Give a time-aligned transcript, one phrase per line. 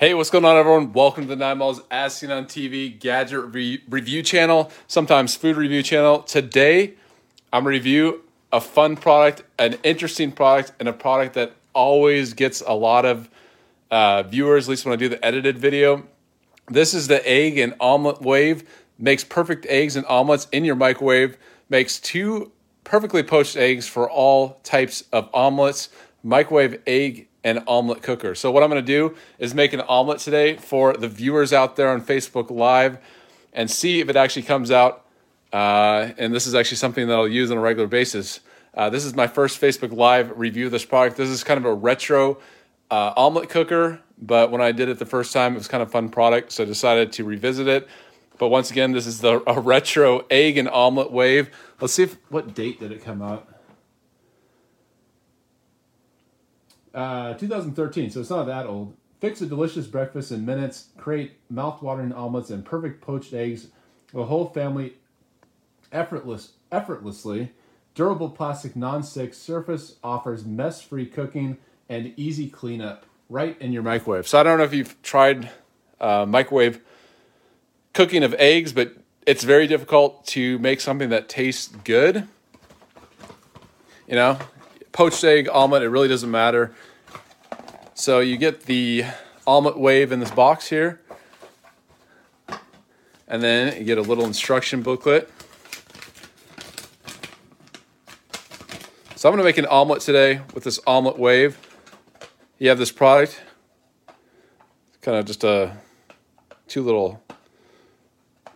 [0.00, 0.94] Hey, what's going on, everyone?
[0.94, 5.58] Welcome to the Nine Miles As Seen on TV gadget re- review channel, sometimes food
[5.58, 6.22] review channel.
[6.22, 6.94] Today,
[7.52, 12.32] I'm going to review a fun product, an interesting product, and a product that always
[12.32, 13.28] gets a lot of
[13.90, 16.06] uh, viewers, at least when I do the edited video.
[16.70, 18.66] This is the egg and omelet wave.
[18.98, 21.36] Makes perfect eggs and omelets in your microwave.
[21.68, 22.52] Makes two
[22.84, 25.90] perfectly poached eggs for all types of omelets.
[26.22, 28.34] Microwave egg and omelet cooker.
[28.34, 31.76] So what I'm going to do is make an omelet today for the viewers out
[31.76, 32.98] there on Facebook Live
[33.52, 35.04] and see if it actually comes out.
[35.52, 38.40] Uh, and this is actually something that I'll use on a regular basis.
[38.74, 41.16] Uh, this is my first Facebook Live review of this product.
[41.16, 42.38] This is kind of a retro
[42.90, 45.90] uh, omelet cooker, but when I did it the first time, it was kind of
[45.90, 47.88] fun product, so I decided to revisit it.
[48.38, 51.50] But once again, this is the a retro egg and omelet wave.
[51.80, 53.46] Let's see if what date did it come out.
[56.94, 58.96] Uh, 2013, so it's not that old.
[59.20, 60.88] Fix a delicious breakfast in minutes.
[60.96, 63.68] Create mouth-watering omelets and perfect poached eggs.
[64.12, 64.94] The whole family
[65.92, 67.52] effortless, effortlessly.
[67.94, 74.26] Durable plastic non-stick surface offers mess-free cooking and easy cleanup right in your microwave.
[74.26, 75.50] So I don't know if you've tried
[76.00, 76.80] uh, microwave
[77.92, 82.26] cooking of eggs, but it's very difficult to make something that tastes good.
[84.08, 84.38] You know,
[84.92, 86.74] poached egg omelet, it really doesn't matter.
[87.94, 89.04] So you get the
[89.46, 91.00] omelet wave in this box here.
[93.28, 95.30] And then you get a little instruction booklet.
[99.14, 101.58] So I'm to make an omelet today with this omelet wave.
[102.58, 103.40] You have this product,
[105.02, 105.76] kind of just a
[106.68, 107.22] two little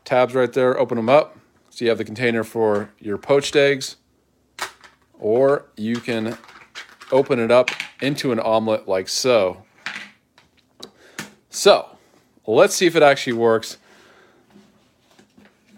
[0.04, 0.78] tabs right there.
[0.78, 1.38] Open them up.
[1.70, 3.96] So you have the container for your poached eggs
[5.18, 6.36] or you can
[7.12, 7.70] open it up
[8.00, 9.64] into an omelet like so.
[11.50, 11.96] So,
[12.46, 13.78] let's see if it actually works.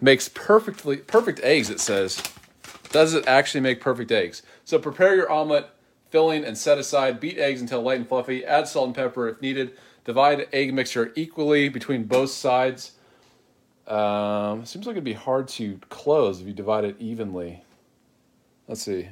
[0.01, 2.21] Makes perfectly perfect eggs it says.
[2.91, 4.41] Does it actually make perfect eggs?
[4.63, 5.69] So prepare your omelet
[6.09, 7.19] filling and set aside.
[7.19, 8.45] Beat eggs until light and fluffy.
[8.45, 9.77] Add salt and pepper if needed.
[10.05, 12.93] Divide egg mixture equally between both sides.
[13.87, 17.63] Um, seems like it'd be hard to close if you divide it evenly.
[18.67, 19.09] Let's see.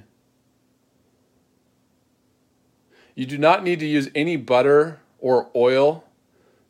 [3.16, 6.04] You do not need to use any butter or oil.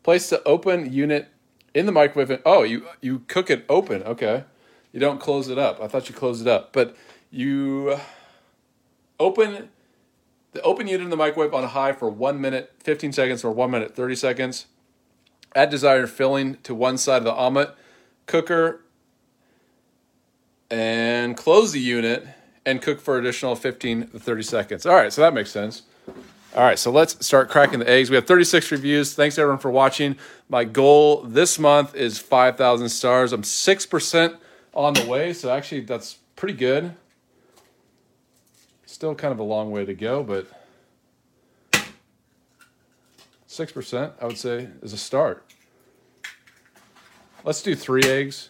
[0.04, 1.30] Place the open unit
[1.74, 2.30] in the microwave.
[2.30, 4.04] And, oh, you you cook it open.
[4.04, 4.44] Okay,
[4.92, 5.82] you don't close it up.
[5.82, 6.96] I thought you closed it up, but
[7.32, 7.98] you
[9.20, 9.70] open
[10.54, 13.72] the open unit in the microwave on high for one minute, fifteen seconds, or one
[13.72, 14.68] minute, thirty seconds.
[15.56, 17.76] Add desired filling to one side of the omelet
[18.28, 18.82] cooker,
[20.70, 22.28] and close the unit
[22.66, 24.86] and cook for additional 15 to 30 seconds.
[24.86, 25.84] All right, so that makes sense.
[26.56, 28.10] All right, so let's start cracking the eggs.
[28.10, 29.14] We have 36 reviews.
[29.14, 30.16] Thanks everyone for watching.
[30.48, 33.34] My goal this month is 5,000 stars.
[33.34, 34.38] I'm 6%
[34.74, 36.96] on the way, so actually that's pretty good.
[38.86, 40.48] Still kind of a long way to go, but
[43.50, 45.44] 6%, I would say, is a start.
[47.44, 48.50] Let's do three eggs.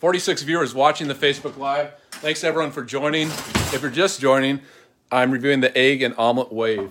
[0.00, 1.92] Forty-six viewers watching the Facebook Live.
[2.10, 3.28] Thanks everyone for joining.
[3.28, 4.60] If you're just joining,
[5.12, 6.90] I'm reviewing the egg and omelet wave.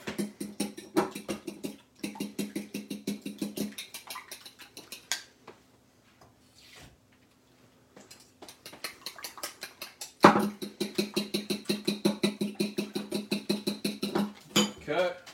[14.85, 15.27] Cut.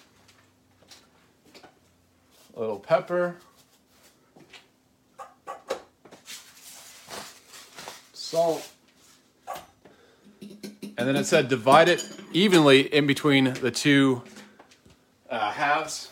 [2.56, 3.36] A little pepper.
[8.36, 8.70] Salt.
[10.42, 14.24] And then it said divide it evenly in between the two
[15.30, 16.12] uh, halves.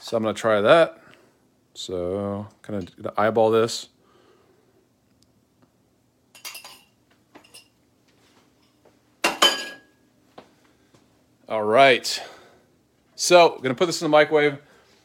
[0.00, 1.00] So I'm going to try that.
[1.74, 3.88] So, kind of eyeball this.
[11.48, 12.20] All right.
[13.14, 14.58] So, I'm going to put this in the microwave.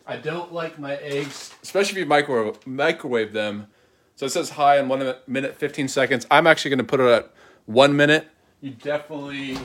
[0.08, 3.68] I don't like my eggs, especially if you microwave, microwave them.
[4.16, 6.28] So it says high in one minute, 15 seconds.
[6.30, 7.34] I'm actually going to put it at
[7.66, 8.28] one minute.
[8.62, 9.58] You definitely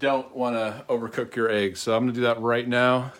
[0.00, 1.80] don't want to overcook your eggs.
[1.80, 3.12] So I'm going to do that right now.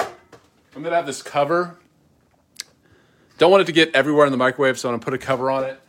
[0.00, 1.78] I'm going to have this cover.
[3.38, 5.18] Don't want it to get everywhere in the microwave, so I'm going to put a
[5.18, 5.80] cover on it.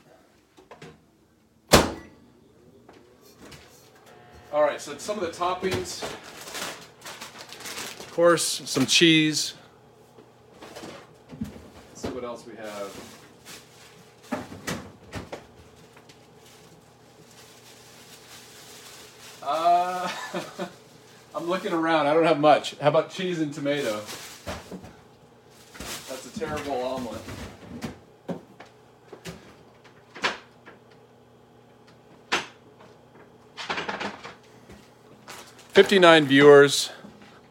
[4.78, 6.04] So some of the toppings.
[8.02, 9.54] Of course, some cheese.
[11.90, 13.16] Let's see what else we have.
[19.42, 20.10] Uh,
[21.36, 22.08] I'm looking around.
[22.08, 22.78] I don't have much.
[22.80, 24.02] How about cheese and tomato?
[26.08, 27.22] That's a terrible omelet.
[35.76, 36.90] Fifty-nine viewers.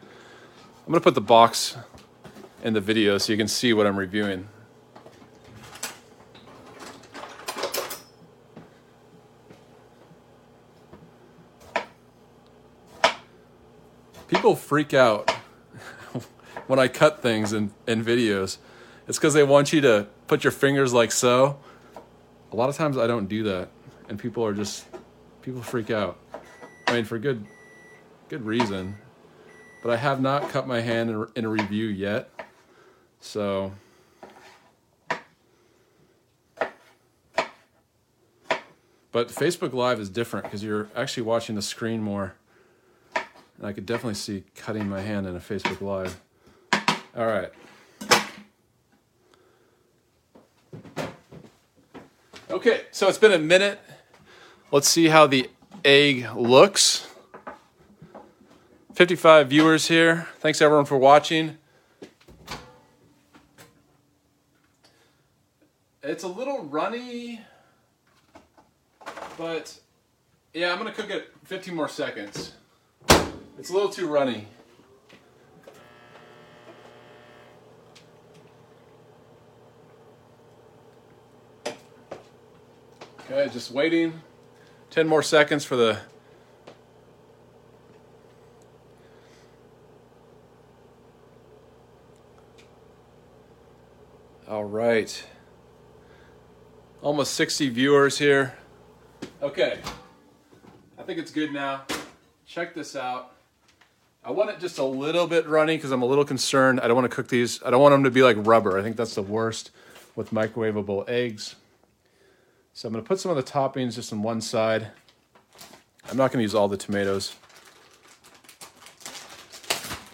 [0.01, 1.77] I'm gonna put the box
[2.63, 4.47] in the video so you can see what I'm reviewing.
[14.27, 15.29] People freak out
[16.65, 18.57] when I cut things in, in videos.
[19.07, 21.59] It's because they want you to put your fingers like so.
[22.51, 23.69] A lot of times I don't do that,
[24.09, 24.87] and people are just
[25.43, 26.17] people freak out.
[26.87, 27.45] I mean, for good
[28.29, 28.95] good reason.
[29.83, 32.29] But I have not cut my hand in, in a review yet,
[33.19, 33.71] so.
[39.11, 42.35] But Facebook Live is different because you're actually watching the screen more.
[43.15, 46.19] And I could definitely see cutting my hand in a Facebook Live.
[47.15, 47.51] All right.
[52.49, 53.79] Okay, so it's been a minute.
[54.71, 55.49] Let's see how the
[55.85, 57.07] egg looks.
[58.95, 60.29] 55 viewers here.
[60.39, 61.57] Thanks everyone for watching.
[66.01, 67.41] It's a little runny,
[69.37, 69.77] but
[70.53, 72.53] yeah, I'm gonna cook it 15 more seconds.
[73.59, 74.47] It's a little too runny.
[83.29, 84.21] Okay, just waiting.
[84.91, 85.97] 10 more seconds for the
[94.65, 95.23] All right.
[97.03, 98.55] Almost 60 viewers here.
[99.39, 99.77] Okay.
[100.97, 101.83] I think it's good now.
[102.47, 103.35] Check this out.
[104.23, 106.79] I want it just a little bit runny because I'm a little concerned.
[106.81, 107.61] I don't want to cook these.
[107.61, 108.79] I don't want them to be like rubber.
[108.79, 109.69] I think that's the worst
[110.15, 111.57] with microwavable eggs.
[112.73, 114.87] So I'm going to put some of the toppings just on one side.
[116.09, 117.35] I'm not going to use all the tomatoes.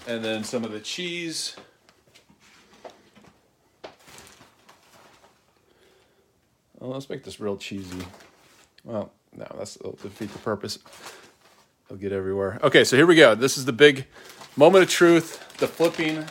[0.10, 1.56] And then some of the cheese.
[6.82, 8.04] Well, let's make this real cheesy.
[8.84, 10.80] Well, no, that's will defeat the purpose.
[11.86, 12.60] It'll get everywhere.
[12.64, 13.36] Okay, so here we go.
[13.36, 14.08] This is the big
[14.58, 16.26] moment of truth, the flipping.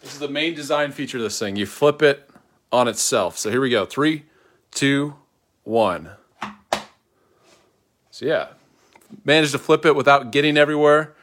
[0.00, 1.54] This is the main design feature of this thing.
[1.54, 2.28] You flip it
[2.72, 3.38] on itself.
[3.38, 3.86] So here we go.
[3.86, 4.24] Three,
[4.72, 5.14] two,
[5.62, 6.10] one.
[8.10, 8.48] So yeah,
[9.24, 11.14] managed to flip it without getting everywhere.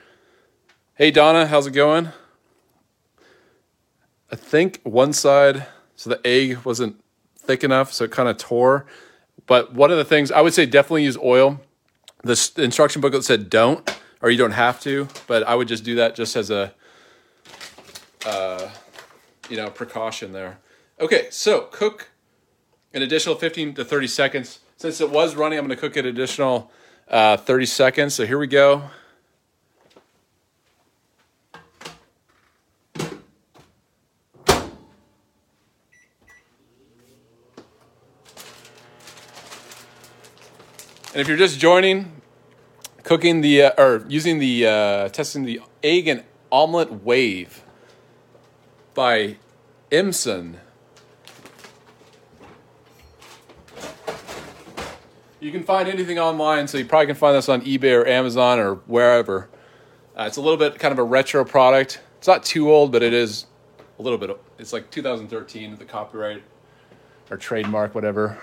[0.95, 2.13] Hey Donna, how's it going?
[4.31, 5.67] I think one side,
[5.97, 6.95] so the egg wasn't
[7.41, 8.85] thick enough, so it kind of tore.
[9.47, 11.59] But one of the things I would say definitely use oil.
[12.23, 15.95] The instruction booklet said don't, or you don't have to, but I would just do
[15.95, 16.73] that just as a,
[18.25, 18.69] uh,
[19.49, 20.59] you know, precaution there.
[20.99, 22.11] Okay, so cook
[22.93, 24.59] an additional 15 to 30 seconds.
[24.77, 26.71] Since it was running, I'm going to cook it additional
[27.07, 28.13] uh, 30 seconds.
[28.13, 28.83] So here we go.
[41.13, 42.21] And if you're just joining,
[43.03, 47.63] cooking the uh, or using the uh, testing the egg and omelet wave
[48.93, 49.35] by
[49.91, 50.61] Emson.
[55.41, 58.59] You can find anything online, so you probably can find this on eBay or Amazon
[58.59, 59.49] or wherever.
[60.15, 61.99] Uh, it's a little bit kind of a retro product.
[62.19, 63.47] It's not too old, but it is
[63.99, 64.29] a little bit.
[64.59, 66.43] It's like 2013, the copyright
[67.29, 68.39] or trademark, whatever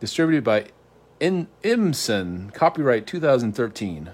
[0.00, 0.66] distributed by
[1.20, 4.10] In- Emson, copyright 2013.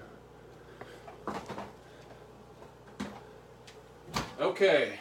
[4.41, 4.99] Okay.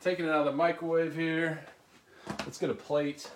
[0.00, 1.64] Taking it out of the microwave here.
[2.40, 3.30] Let's get a plate.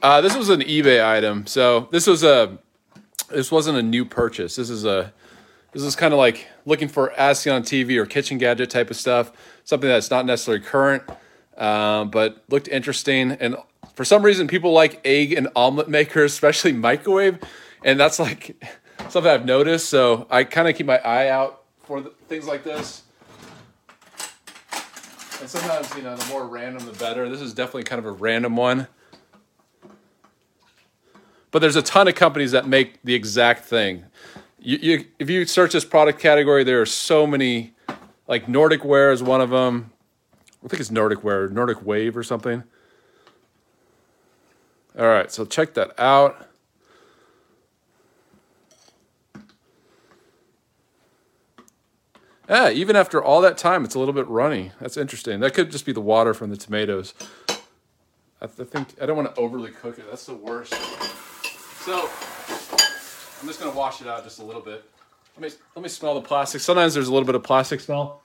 [0.00, 2.58] Uh, this was an eBay item, so this was a
[3.30, 4.56] this wasn't a new purchase.
[4.56, 5.12] This is a
[5.78, 8.90] this is kind of like looking for as seen on TV or kitchen gadget type
[8.90, 9.30] of stuff,
[9.62, 11.04] something that's not necessarily current,
[11.56, 13.30] um, but looked interesting.
[13.30, 13.56] And
[13.94, 17.38] for some reason, people like egg and omelet makers, especially microwave,
[17.84, 18.60] and that's like
[19.08, 19.88] something I've noticed.
[19.88, 23.04] So I kind of keep my eye out for the, things like this.
[25.40, 27.28] And sometimes, you know, the more random, the better.
[27.28, 28.88] This is definitely kind of a random one.
[31.52, 34.06] But there's a ton of companies that make the exact thing.
[34.60, 37.74] You, you, if you search this product category, there are so many,
[38.26, 39.92] like Nordic Ware is one of them.
[40.64, 42.64] I think it's Nordic Ware, Nordic Wave or something.
[44.98, 46.48] All right, so check that out.
[52.48, 54.72] Yeah, even after all that time, it's a little bit runny.
[54.80, 55.38] That's interesting.
[55.40, 57.14] That could just be the water from the tomatoes.
[58.40, 60.06] I, th- I think I don't want to overly cook it.
[60.08, 60.74] That's the worst.
[61.84, 62.08] So
[63.40, 64.84] I'm just gonna wash it out just a little bit.
[65.36, 66.60] Let me let me smell the plastic.
[66.60, 68.22] Sometimes there's a little bit of plastic smell.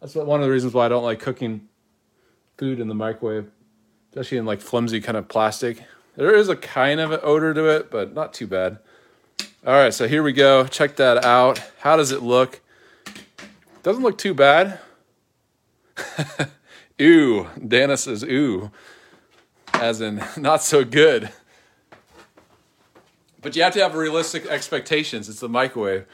[0.00, 1.68] That's one of the reasons why I don't like cooking
[2.56, 3.50] food in the microwave,
[4.10, 5.82] especially in like flimsy kind of plastic.
[6.16, 8.78] There is a kind of an odor to it, but not too bad.
[9.66, 10.66] All right, so here we go.
[10.66, 11.60] Check that out.
[11.80, 12.60] How does it look?
[13.82, 14.78] Doesn't look too bad.
[17.00, 18.70] ooh, Dana says ooh,
[19.72, 21.30] as in not so good.
[23.44, 25.28] But you have to have realistic expectations.
[25.28, 26.06] It's the microwave.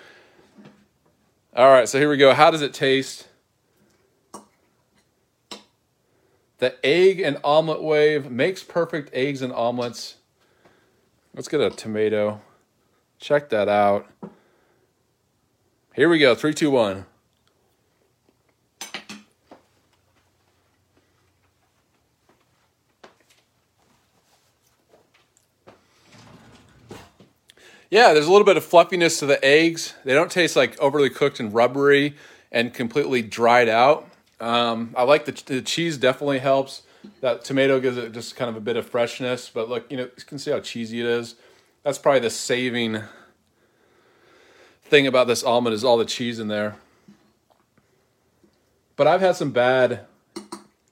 [1.54, 2.34] All right, so here we go.
[2.34, 3.28] How does it taste?
[6.58, 10.16] The egg and omelet wave makes perfect eggs and omelets.
[11.32, 12.40] Let's get a tomato.
[13.20, 14.08] Check that out.
[15.94, 16.34] Here we go.
[16.34, 17.06] Three, two, one.
[27.90, 29.94] Yeah, there's a little bit of fluffiness to the eggs.
[30.04, 32.14] They don't taste like overly cooked and rubbery
[32.52, 34.08] and completely dried out.
[34.38, 36.82] Um, I like the, the cheese definitely helps.
[37.20, 39.50] That tomato gives it just kind of a bit of freshness.
[39.52, 41.34] But look, you know, you can see how cheesy it is.
[41.82, 43.02] That's probably the saving
[44.84, 46.76] thing about this almond is all the cheese in there.
[48.94, 50.06] But I've had some bad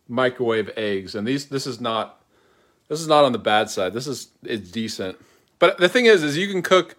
[0.09, 2.23] microwave eggs, and these this is not
[2.89, 3.93] this is not on the bad side.
[3.93, 5.17] This is it's decent.
[5.59, 6.97] But the thing is, is you can cook.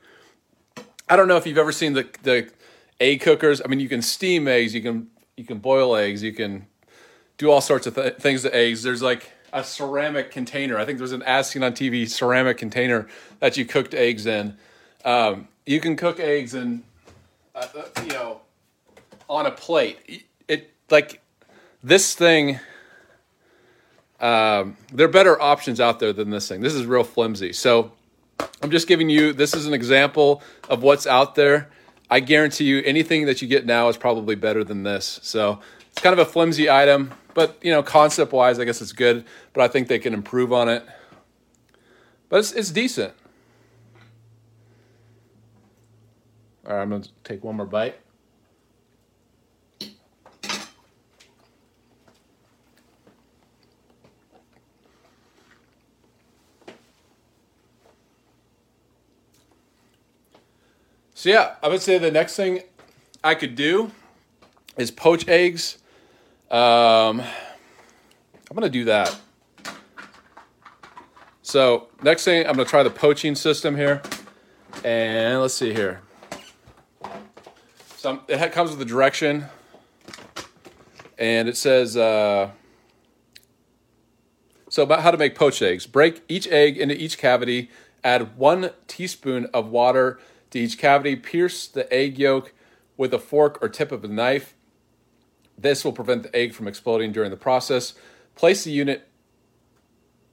[1.07, 2.49] I don't know if you've ever seen the the
[2.99, 3.61] egg cookers.
[3.63, 6.67] I mean, you can steam eggs, you can you can boil eggs, you can
[7.37, 8.83] do all sorts of th- things to eggs.
[8.83, 10.77] There's like a ceramic container.
[10.77, 13.07] I think there's an as seen on TV ceramic container
[13.39, 14.57] that you cooked eggs in.
[15.05, 16.83] Um, you can cook eggs in,
[17.55, 18.41] uh, uh you know,
[19.29, 20.25] on a plate.
[20.47, 21.21] It like
[21.81, 22.59] this thing.
[24.19, 26.59] Um, there are better options out there than this thing.
[26.59, 27.53] This is real flimsy.
[27.53, 27.93] So
[28.61, 31.69] I'm just giving you this is an example of what's out there.
[32.09, 35.19] I guarantee you anything that you get now is probably better than this.
[35.23, 35.59] So
[35.91, 39.25] it's kind of a flimsy item, but you know, concept wise, I guess it's good.
[39.53, 40.83] But I think they can improve on it.
[42.29, 43.13] But it's, it's decent.
[46.67, 47.95] All right, I'm gonna take one more bite.
[61.19, 62.61] So yeah, I would say the next thing
[63.21, 63.91] I could do
[64.77, 65.77] is poach eggs.
[66.49, 69.19] Um, I'm gonna do that.
[71.41, 74.01] So next thing, I'm gonna try the poaching system here,
[74.85, 75.99] and let's see here.
[77.97, 79.47] So it comes with a direction,
[81.17, 82.51] and it says uh,
[84.69, 85.85] so about how to make poached eggs.
[85.85, 87.69] Break each egg into each cavity.
[88.05, 90.17] Add one teaspoon of water
[90.51, 91.15] to each cavity.
[91.15, 92.53] Pierce the egg yolk
[92.97, 94.55] with a fork or tip of a knife.
[95.57, 97.93] This will prevent the egg from exploding during the process.
[98.35, 99.07] Place the unit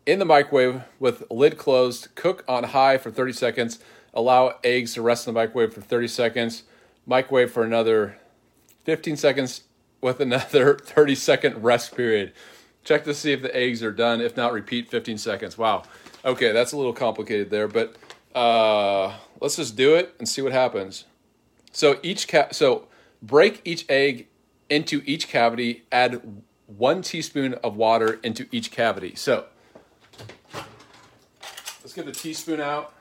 [0.05, 2.09] in the microwave with lid closed.
[2.15, 3.79] Cook on high for 30 seconds.
[4.15, 6.63] Allow eggs to rest in the microwave for 30 seconds.
[7.07, 8.19] Microwave for another
[8.85, 9.63] 15 seconds
[10.01, 12.33] with another 30 second rest period.
[12.85, 14.21] Check to see if the eggs are done.
[14.21, 15.59] If not, repeat 15 seconds.
[15.59, 15.83] Wow.
[16.25, 17.97] Okay, that's a little complicated there, but
[18.37, 21.07] uh, let's just do it and see what happens.
[21.73, 22.87] So each ca- so
[23.23, 24.29] break each egg
[24.69, 25.85] into each cavity.
[25.91, 26.21] Add
[26.67, 29.15] one teaspoon of water into each cavity.
[29.15, 29.47] So
[31.83, 32.93] let's get the teaspoon out.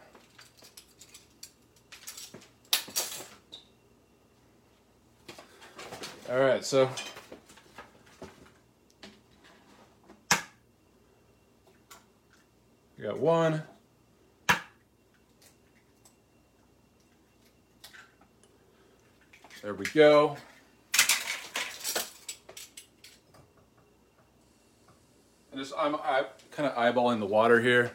[6.30, 6.89] All right, so
[12.98, 13.63] we got one.
[19.65, 20.38] There we go.
[25.51, 27.93] And just I'm I, kind of eyeballing the water here.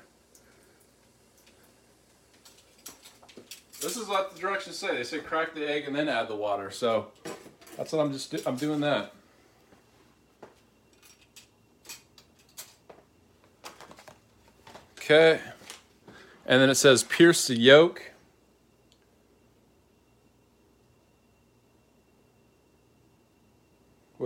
[3.81, 4.97] This is what the directions say.
[4.97, 6.73] They say crack the egg and then add the water.
[6.73, 7.13] So
[7.77, 9.13] that's what I'm just do- I'm doing that.
[14.99, 15.39] Okay.
[16.45, 18.10] And then it says pierce the yolk.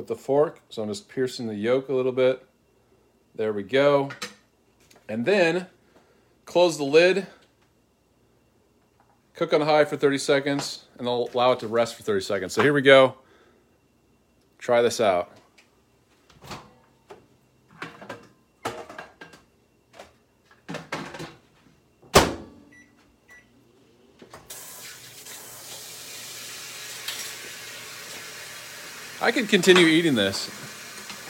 [0.04, 0.60] With the fork.
[0.68, 2.46] So I'm just piercing the yolk a little bit.
[3.34, 4.10] There we go.
[5.08, 5.68] And then
[6.44, 7.26] close the lid.
[9.32, 12.52] Cook on high for 30 seconds and I'll allow it to rest for 30 seconds.
[12.52, 13.14] So here we go.
[14.58, 15.34] Try this out.
[29.34, 30.46] Could continue eating this.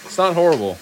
[0.04, 0.76] It's not horrible.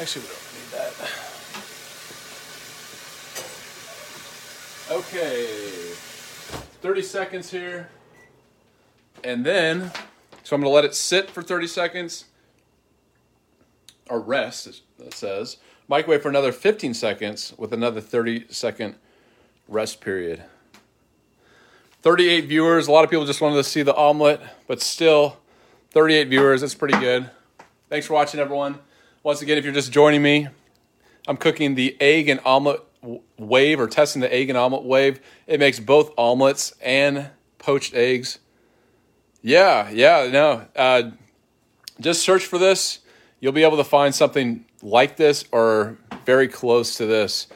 [0.00, 0.94] Actually, we don't need that.
[4.92, 5.46] Okay,
[6.80, 7.88] 30 seconds here.
[9.26, 9.90] And then,
[10.44, 12.26] so I'm going to let it sit for 30 seconds,
[14.08, 14.68] or rest,
[15.00, 15.56] it says.
[15.88, 18.94] Microwave for another 15 seconds with another 30 second
[19.66, 20.44] rest period.
[22.02, 22.86] 38 viewers.
[22.86, 25.38] A lot of people just wanted to see the omelet, but still,
[25.90, 26.60] 38 viewers.
[26.60, 27.28] That's pretty good.
[27.88, 28.78] Thanks for watching, everyone.
[29.24, 30.46] Once again, if you're just joining me,
[31.26, 32.80] I'm cooking the egg and omelet
[33.36, 35.18] wave or testing the egg and omelet wave.
[35.48, 38.38] It makes both omelets and poached eggs.
[39.42, 40.66] Yeah, yeah, no.
[40.74, 41.10] Uh,
[42.00, 43.00] just search for this.
[43.40, 47.46] You'll be able to find something like this or very close to this.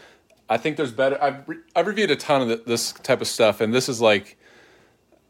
[0.49, 1.23] I think there's better.
[1.23, 4.37] I've, re- I've reviewed a ton of this type of stuff, and this is like,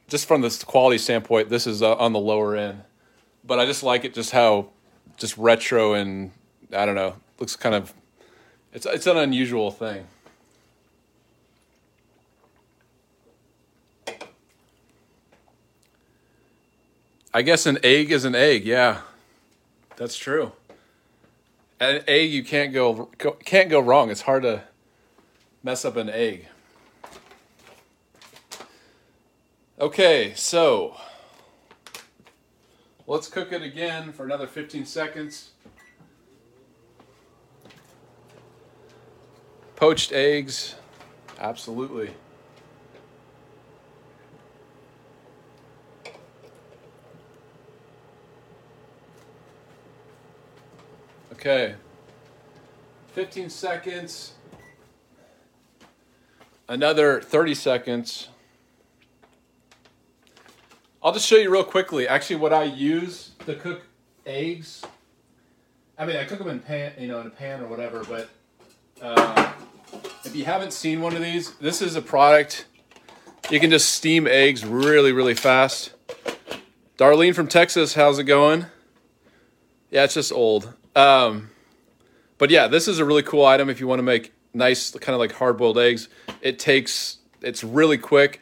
[0.08, 2.82] just from this quality standpoint, this is uh, on the lower end.
[3.44, 4.70] But I just like it, just how
[5.16, 6.32] just retro and
[6.72, 7.92] I don't know, looks kind of
[8.72, 10.06] it's it's an unusual thing.
[17.32, 18.64] I guess an egg is an egg.
[18.64, 19.02] Yeah,
[19.96, 20.52] that's true.
[21.78, 23.10] An egg you can't go
[23.44, 24.10] can't go wrong.
[24.10, 24.64] It's hard to
[25.62, 26.46] mess up an egg.
[29.80, 30.96] Okay, so
[33.10, 35.50] Let's cook it again for another 15 seconds.
[39.74, 40.76] Poached eggs,
[41.40, 42.14] absolutely.
[51.40, 51.74] Okay,
[53.14, 54.34] 15 seconds,
[56.68, 58.28] another 30 seconds.
[61.02, 62.06] I'll just show you real quickly.
[62.06, 63.80] Actually, what I use to cook
[64.26, 64.84] eggs.
[65.96, 68.04] I mean, I cook them in pan, you know, in a pan or whatever.
[68.04, 68.28] But
[69.00, 69.50] uh,
[70.26, 72.66] if you haven't seen one of these, this is a product
[73.48, 75.94] you can just steam eggs really, really fast.
[76.98, 78.66] Darlene from Texas, how's it going?
[79.90, 80.74] Yeah, it's just old.
[80.96, 81.50] Um,
[82.38, 85.14] but yeah, this is a really cool item if you want to make nice, kind
[85.14, 86.08] of like hard boiled eggs.
[86.40, 88.40] It takes, it's really quick.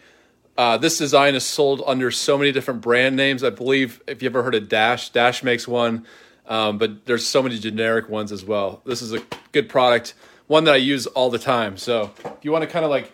[0.56, 3.44] Uh, this design is sold under so many different brand names.
[3.44, 6.04] I believe if you ever heard of Dash, Dash makes one,
[6.46, 8.82] um, but there's so many generic ones as well.
[8.84, 10.14] This is a good product,
[10.48, 11.76] one that I use all the time.
[11.76, 13.12] So if you want to kind of like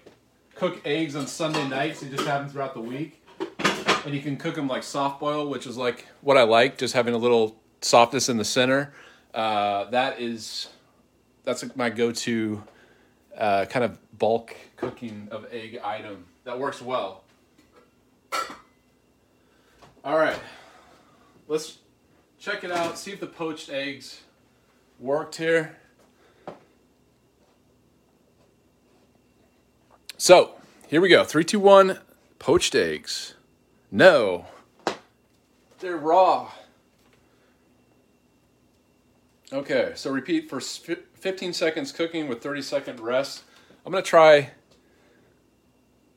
[0.55, 3.21] cook eggs on Sunday nights and just have them throughout the week,
[4.07, 6.95] and you can cook them like soft boil, which is like what I like, just
[6.95, 8.95] having a little softness in the center.
[9.35, 10.69] Uh, that is
[11.43, 12.63] that's my go-to
[13.37, 17.25] uh, kind of bulk cooking of egg item that works well.
[20.05, 20.39] All right,
[21.49, 21.79] let's
[22.39, 24.21] check it out, see if the poached eggs
[25.01, 25.77] worked here.
[30.17, 30.55] So,
[30.87, 31.25] here we go.
[31.25, 31.99] Three, two, one,
[32.39, 33.35] poached eggs.
[33.91, 34.47] No,
[35.81, 36.53] they're raw.
[39.53, 43.43] Okay, so repeat for 15 seconds cooking with 30 second rest.
[43.85, 44.51] I'm gonna try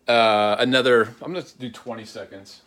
[0.08, 2.62] uh, another, I'm gonna do 20 seconds.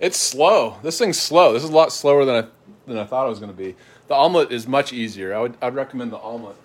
[0.00, 0.78] It's slow.
[0.82, 1.52] This thing's slow.
[1.52, 2.48] This is a lot slower than I
[2.86, 3.76] than I thought it was to be.
[4.08, 5.34] The omelet is much easier.
[5.34, 6.56] I would I'd recommend the omelet.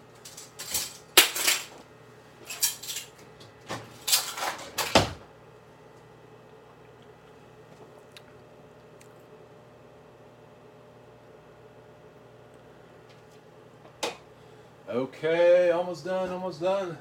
[14.87, 16.97] Okay, almost done, almost done.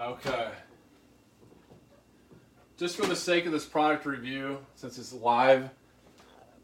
[0.00, 0.48] Okay.
[2.76, 5.70] just for the sake of this product review, since it's live,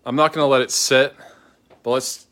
[0.04, 1.14] I'm not going to let it sit,
[1.82, 2.26] but let's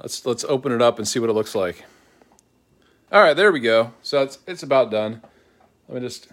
[0.00, 1.84] let's let's open it up and see what it looks like.
[3.12, 3.92] All right, there we go.
[4.02, 5.22] So it's it's about done.
[5.88, 6.28] Let me just.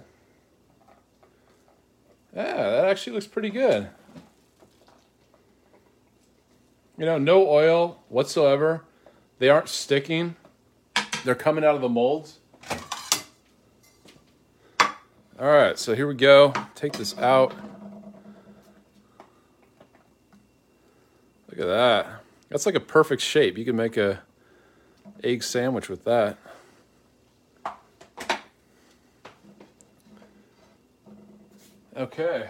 [2.36, 3.90] Yeah, that actually looks pretty good.
[6.98, 8.84] You know, no oil whatsoever.
[9.40, 10.36] They aren't sticking.
[11.24, 12.40] They're coming out of the molds.
[15.40, 16.54] All right, so here we go.
[16.76, 17.54] Take this out.
[21.50, 22.08] Look at that.
[22.50, 23.58] That's like a perfect shape.
[23.58, 24.22] You can make a
[25.24, 26.38] egg sandwich with that.
[31.96, 32.50] Okay.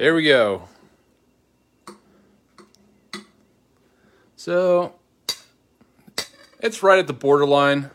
[0.00, 0.62] There we go.
[4.34, 4.94] So
[6.58, 7.90] it's right at the borderline.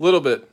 [0.00, 0.50] A little bit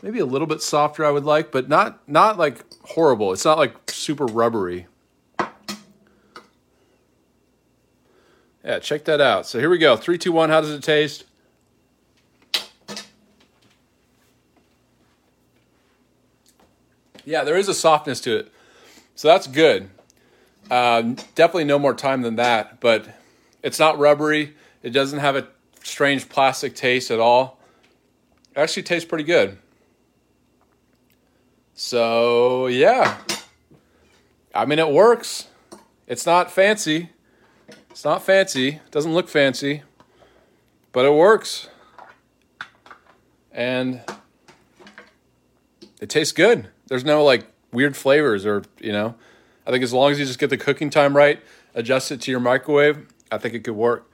[0.00, 3.32] maybe a little bit softer I would like, but not not like horrible.
[3.32, 4.86] It's not like super rubbery.
[8.64, 9.44] Yeah, check that out.
[9.44, 9.96] So here we go.
[9.96, 10.50] Three, two, one.
[10.50, 11.24] How does it taste?
[17.24, 18.52] Yeah, there is a softness to it.
[19.18, 19.90] So that's good.
[20.70, 23.04] Um, definitely no more time than that, but
[23.64, 24.54] it's not rubbery.
[24.84, 25.48] It doesn't have a
[25.82, 27.58] strange plastic taste at all.
[28.54, 29.58] It actually tastes pretty good.
[31.74, 33.18] So, yeah.
[34.54, 35.48] I mean, it works.
[36.06, 37.10] It's not fancy.
[37.90, 38.68] It's not fancy.
[38.68, 39.82] It doesn't look fancy,
[40.92, 41.68] but it works.
[43.50, 44.00] And
[46.00, 46.68] it tastes good.
[46.86, 49.14] There's no like weird flavors or you know.
[49.66, 51.42] I think as long as you just get the cooking time right
[51.74, 54.04] adjust it to your microwave i think it could work.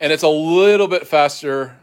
[0.00, 1.76] And it's a little bit faster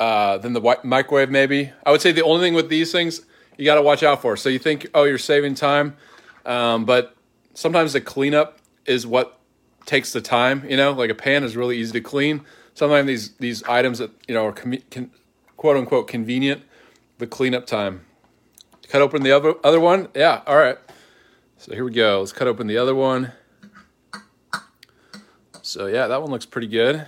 [0.00, 1.70] uh, than the microwave maybe.
[1.86, 3.20] I would say the only thing with these things
[3.56, 4.36] you got to watch out for.
[4.36, 5.96] So you think oh you're saving time
[6.46, 7.16] um, but
[7.54, 9.38] sometimes the cleanup is what
[9.86, 10.64] takes the time.
[10.68, 12.42] You know, like a pan is really easy to clean.
[12.74, 15.10] Sometimes these these items that you know are com- con-
[15.56, 16.62] quote unquote convenient,
[17.18, 18.04] the cleanup time.
[18.88, 20.08] Cut open the other other one.
[20.14, 20.78] Yeah, all right.
[21.58, 22.20] So here we go.
[22.20, 23.32] Let's cut open the other one.
[25.62, 27.06] So yeah, that one looks pretty good.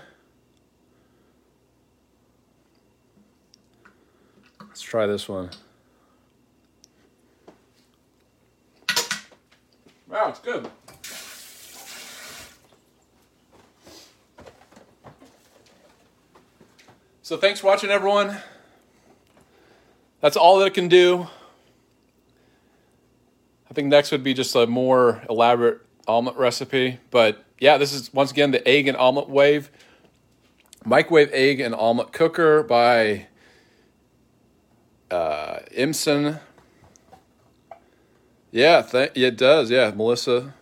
[4.61, 5.51] Let's try this one.
[10.09, 10.71] Wow, it's good.
[17.27, 18.39] So thanks for watching, everyone.
[20.21, 21.27] That's all that it can do.
[23.69, 27.01] I think next would be just a more elaborate omelet recipe.
[27.11, 29.73] But yeah, this is once again the egg and omelet wave.
[30.85, 33.27] Microwave egg and omelet cooker by
[35.11, 36.39] uh, Emson.
[38.53, 39.69] Yeah, th- it does.
[39.69, 40.55] Yeah, Melissa.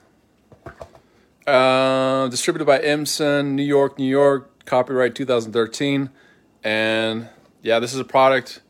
[1.46, 4.64] Uh, distributed by Emson, New York, New York.
[4.64, 6.08] Copyright 2013.
[6.64, 7.28] And
[7.62, 8.60] yeah, this is a product.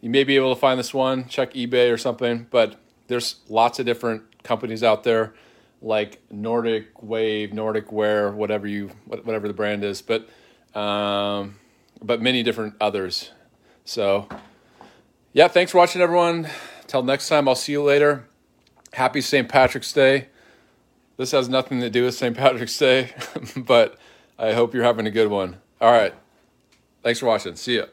[0.00, 2.76] You may be able to find this one, check eBay or something, but
[3.08, 5.34] there's lots of different companies out there
[5.82, 10.28] like Nordic Wave, Nordic Ware, whatever you whatever the brand is, but
[10.78, 11.56] um,
[12.00, 13.32] but many different others.
[13.84, 14.28] So
[15.32, 16.48] yeah, thanks for watching everyone.
[16.86, 18.28] Till next time, I'll see you later.
[18.92, 19.48] Happy St.
[19.48, 20.28] Patrick's Day.
[21.16, 22.36] This has nothing to do with St.
[22.36, 23.10] Patrick's Day,
[23.56, 23.98] but
[24.38, 25.58] I hope you're having a good one.
[25.80, 26.14] All right.
[27.02, 27.56] Thanks for watching.
[27.56, 27.86] See ya.